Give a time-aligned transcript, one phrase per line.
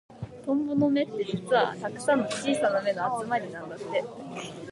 [0.43, 4.03] トンボの目って、実はたくさんの小さな目の集まりなんだって。